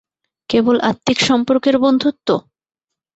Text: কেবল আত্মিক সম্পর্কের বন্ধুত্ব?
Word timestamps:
কেবল 0.49 0.75
আত্মিক 0.89 1.19
সম্পর্কের 1.21 1.75
বন্ধুত্ব? 1.77 2.27